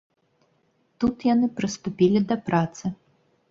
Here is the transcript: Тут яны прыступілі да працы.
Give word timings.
Тут 1.03 1.15
яны 1.33 1.47
прыступілі 1.61 2.25
да 2.35 2.41
працы. 2.51 2.95